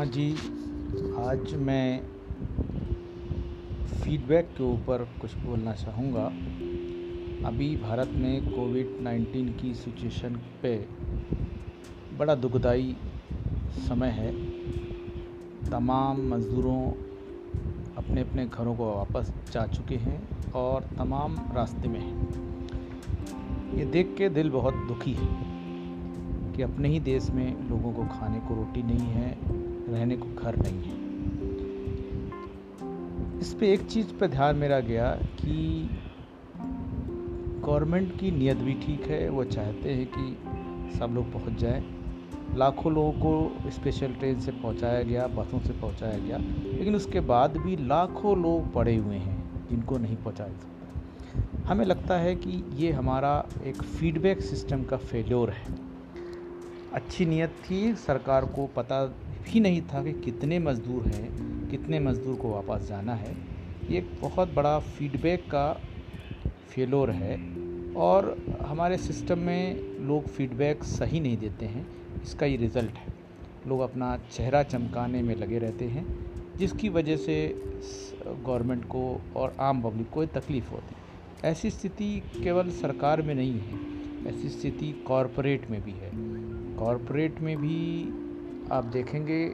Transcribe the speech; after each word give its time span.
हाँ 0.00 0.06
जी, 0.06 0.32
आज 1.18 1.54
मैं 1.54 2.00
फीडबैक 3.86 4.46
के 4.46 4.64
ऊपर 4.64 5.08
कुछ 5.20 5.34
बोलना 5.34 5.72
चाहूँगा। 5.72 6.24
अभी 7.48 7.76
भारत 7.76 8.08
में 8.08 8.52
कोविड 8.52 8.86
19 8.86 9.60
की 9.60 9.74
सिचुएशन 9.74 10.40
पे 10.62 10.86
बड़ा 12.18 12.34
दुखदाई 12.34 12.96
समय 13.88 14.08
है। 14.08 14.32
तमाम 15.70 16.34
मज़दूरों 16.34 16.92
अपने 17.96 18.20
अपने 18.20 18.46
घरों 18.46 18.76
को 18.76 18.94
वापस 18.94 19.34
जा 19.52 19.66
चुके 19.66 19.96
हैं 19.96 20.52
और 20.52 20.82
तमाम 20.98 21.36
रास्ते 21.54 21.88
में 21.88 22.00
हैं। 22.00 22.28
ये 23.78 23.84
देख 23.84 24.14
के 24.18 24.28
दिल 24.28 24.50
बहुत 24.50 24.74
दुखी 24.74 25.12
है 25.12 25.28
कि 26.56 26.62
अपने 26.62 26.88
ही 26.88 27.00
देश 27.00 27.30
में 27.30 27.68
लोगों 27.68 27.92
को 27.92 28.02
खाने 28.04 28.40
को 28.40 28.54
रोटी 28.54 28.82
नहीं 28.82 29.08
है 29.08 29.60
रहने 29.90 30.16
को 30.16 30.34
घर 30.34 30.56
नहीं 30.56 30.82
है। 30.82 30.98
इस 33.40 33.54
पे 33.54 33.72
एक 33.72 33.80
चीज़ 33.80 34.12
पे 34.14 34.28
ध्यान 34.28 34.56
मेरा 34.56 34.80
गया 34.80 35.10
कि 35.12 35.88
गवर्नमेंट 37.64 38.18
की 38.18 38.30
नीयत 38.30 38.56
भी 38.56 38.74
ठीक 38.74 39.04
है, 39.04 39.28
वो 39.28 39.44
चाहते 39.44 39.90
हैं 39.90 40.06
कि 40.06 40.38
सब 40.98 41.10
लोग 41.14 41.32
पहुँच 41.32 41.52
जाएँ। 41.52 41.84
लाखों 42.54 42.92
लोगों 42.92 43.12
को 43.12 43.70
स्पेशल 43.70 44.12
ट्रेन 44.12 44.40
से 44.40 44.52
पहुँचाया 44.52 45.02
गया, 45.02 45.26
बसों 45.26 45.60
से 45.60 45.72
पहुँचाया 45.72 46.18
गया, 46.18 46.38
लेकिन 46.78 46.94
उसके 46.94 47.20
बाद 47.20 47.56
भी 47.56 47.76
लाखों 47.76 48.42
लोग 48.42 48.72
पड़े 48.72 48.96
हुए 48.96 49.16
हैं, 49.16 49.68
जिनको 49.68 49.98
नहीं 49.98 50.16
पहुँचाया 50.16 50.52
सकता। 50.52 51.66
हमें 51.68 51.84
लगता 51.84 52.18
है 52.18 52.34
कि 52.34 52.64
ये 52.74 52.92
हमारा 52.92 53.48
एक 53.64 53.82
फीडबैक 53.82 54.40
सिस्टम 54.40 54.82
का 54.82 54.96
फेल्योर 54.96 55.50
है। 55.50 55.64
अच्छी 56.92 57.26
नीयत 57.26 57.56
थी, 57.70 57.94
सरकार 57.94 58.44
को 58.44 58.66
पता 58.66 59.04
भी 59.44 59.60
नहीं 59.60 59.82
था 59.82 60.02
कि 60.02 60.12
कितने 60.12 60.58
मज़दूर 60.58 61.06
हैं, 61.06 61.68
कितने 61.70 62.00
मज़दूर 62.00 62.36
को 62.36 62.50
वापस 62.50 62.88
जाना 62.88 63.14
है। 63.14 63.34
ये 63.90 63.98
एक 63.98 64.10
बहुत 64.20 64.54
बड़ा 64.54 64.78
फीडबैक 64.78 65.40
का 65.40 65.72
फेलोर 66.70 67.10
है 67.10 67.36
और 67.96 68.36
हमारे 68.62 68.96
सिस्टम 68.98 69.38
में 69.38 69.80
लोग 70.00 70.26
फीडबैक 70.26 70.84
सही 70.84 71.20
नहीं 71.20 71.36
देते 71.36 71.66
हैं। 71.66 71.86
इसका 72.22 72.46
ये 72.46 72.56
रिज़ल्ट 72.56 72.98
है। 72.98 73.12
लोग 73.66 73.80
अपना 73.80 74.16
चेहरा 74.32 74.62
चमकाने 74.62 75.22
में 75.22 75.34
लगे 75.36 75.58
रहते 75.58 75.84
हैं, 75.84 76.06
जिसकी 76.58 76.88
वजह 76.88 77.16
से 77.16 77.36
गवर्नमेंट 78.26 78.84
को 78.84 79.20
और 79.36 79.56
आम 79.60 79.82
पब्लिक 79.82 80.10
को 80.10 80.24
तकलीफ़ 80.26 80.70
होती 80.70 80.94
है। 80.94 81.50
ऐसी 81.50 81.70
स्थिति 81.70 82.22
केवल 82.42 82.70
सरकार 82.70 83.22
में 83.22 83.34
नहीं 83.34 83.60
है, 83.60 83.78
ऐसी 84.28 84.48
स्थिति 84.48 84.92
कॉरपोरेट 85.06 85.70
में 85.70 85.80
भी 85.82 85.92
है। 85.92 86.10
कॉरपोरेट 86.76 87.40
में 87.40 87.56
भी 87.56 87.78
आप 88.72 88.84
देखेंगे 88.84 89.44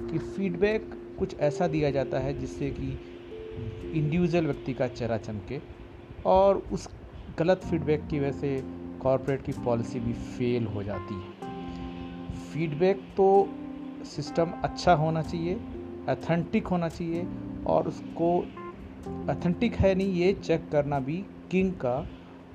कि 0.00 0.18
फीडबैक 0.18 0.90
कुछ 1.18 1.38
ऐसा 1.40 1.66
दिया 1.66 1.90
जाता 1.90 2.18
है 2.18 2.38
जिससे 2.40 2.70
कि 2.70 2.90
इंडिविजुअल 3.98 4.44
व्यक्ति 4.44 4.72
का 4.72 4.88
चेहरा 4.88 5.16
चमके 5.18 5.60
और 6.24 6.56
उस 6.72 6.88
गलत 7.38 7.60
फीडबैक 7.64 8.06
की 8.06 8.20
वजह 8.20 8.32
से 8.32 8.60
कॉरपोरेट 9.02 9.42
की 9.42 9.52
पॉलिसी 9.52 10.00
भी 10.00 10.12
फेल 10.12 10.66
हो 10.66 10.82
जाती 10.82 11.14
है। 11.14 12.34
फीडबैक 12.52 12.96
तो 13.16 13.48
सिस्टम 14.04 14.52
अच्छा 14.64 14.94
होना 14.94 15.22
चाहिए 15.22 15.54
अथेंटिक 16.08 16.66
होना 16.66 16.88
चाहिए 16.88 17.26
और 17.66 17.88
उसको 17.88 18.38
अथेंटिक 19.28 19.74
है 19.74 19.94
नहीं, 19.94 20.12
ये 20.12 20.32
चेक 20.32 20.68
करना 20.72 21.00
भी 21.00 21.24
किंग 21.50 21.72
का 21.74 21.96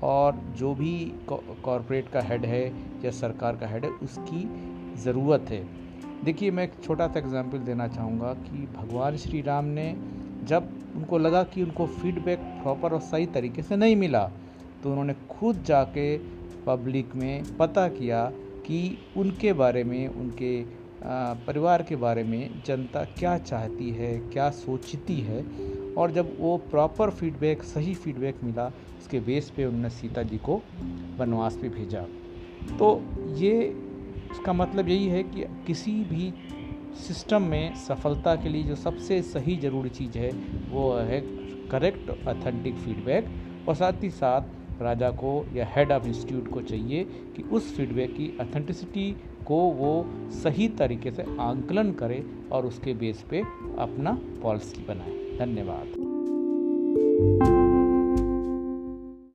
और 0.03 0.35
जो 0.57 0.73
भी 0.75 0.93
कॉरपोरेट 1.29 2.09
का 2.09 2.21
हेड 2.21 2.45
है 2.45 2.65
या 3.05 3.11
सरकार 3.11 3.55
का 3.55 3.67
हेड 3.67 3.85
है, 3.85 3.91
उसकी 3.91 4.47
ज़रूरत 5.03 5.45
है। 5.49 5.65
देखिए, 6.23 6.51
मैं 6.51 6.63
एक 6.63 6.73
छोटा 6.83 7.07
सा 7.07 7.19
एग्ज़ाम्पल 7.19 7.57
देना 7.59 7.87
चाहूँगा 7.87 8.33
कि 8.35 8.67
भगवान 8.75 9.15
श्री 9.17 9.41
राम 9.41 9.65
ने 9.67 9.93
जब 10.43 10.69
उनको 10.95 11.17
लगा 11.17 11.43
कि 11.43 11.63
उनको 11.63 11.85
फीडबैक 11.87 12.39
प्रॉपर 12.61 12.93
और 12.93 12.99
सही 13.01 13.25
तरीके 13.33 13.61
से 13.61 13.75
नहीं 13.75 13.95
मिला 13.95 14.23
तो 14.83 14.89
उन्होंने 14.89 15.13
खुद 15.29 15.63
जाके 15.63 16.05
पब्लिक 16.65 17.15
में 17.15 17.57
पता 17.57 17.87
किया 17.87 18.25
कि 18.65 18.97
उनके 19.17 19.53
बारे 19.53 19.83
में, 19.83 20.07
उनके 20.07 20.63
परिवार 21.45 21.83
के 21.83 21.95
बारे 21.95 22.23
में 22.23 22.61
जनता 22.65 23.03
क्या 23.19 23.37
चाहती 23.37 23.89
है, 23.89 24.17
क्या 24.29 24.49
सोचती 24.49 25.19
है। 25.19 25.43
और 25.97 26.11
जब 26.11 26.35
वो 26.39 26.57
प्रॉपर 26.71 27.09
फीडबैक 27.09 27.63
सही 27.63 27.93
फीडबैक 27.93 28.43
मिला, 28.43 28.65
उसके 28.99 29.19
बेस 29.19 29.49
पे 29.49 29.65
उन्होंने 29.65 29.89
सीता 29.89 30.23
जी 30.23 30.37
को 30.37 30.61
वनवास 31.17 31.57
पे 31.61 31.69
भेजा। 31.69 32.01
तो 32.77 32.89
ये 33.37 33.53
इसका 34.31 34.53
मतलब 34.53 34.89
यही 34.89 35.07
है 35.07 35.23
कि 35.23 35.45
किसी 35.67 36.03
भी 36.03 36.33
सिस्टम 37.07 37.41
में 37.41 37.75
सफलता 37.75 38.35
के 38.35 38.49
लिए 38.49 38.63
जो 38.63 38.75
सबसे 38.75 39.21
सही 39.21 39.57
ज़रूरी 39.57 39.89
चीज़ 39.89 40.17
है, 40.17 40.31
वो 40.69 40.93
है 40.93 41.23
करेक्ट 41.71 42.27
ऑथेंटिक 42.27 42.75
फीडबैक 42.75 43.27
और 43.67 43.75
साथ 43.75 44.03
ही 44.03 44.09
साथ 44.09 44.41
राजा 44.81 45.11
को 45.11 45.45
या 45.53 45.71
हेड 45.75 45.91
ऑफ़ 45.91 46.07
इंस्टीट्यूट 46.07 46.47
को 46.47 46.61
चाहिए 46.61 47.03
कि 47.35 47.43
उस 47.43 47.75
फीडबैक 47.75 48.15
की 48.15 48.33
अथेंटिसिटी 48.39 49.17
को 49.45 49.55
वो 49.55 50.09
सही 50.31 50.67
तरीके 50.67 51.11
से 51.11 51.25
आंकलन 51.39 51.91
करे 51.91 52.25
और 52.51 52.65
उसके 52.65 52.93
बेस 52.93 53.25
पे 53.29 53.43
अपना 53.77 54.19
पॉलिसी 54.41 54.85
बनाए। 54.87 55.37
धन्यवाद। 55.37 55.87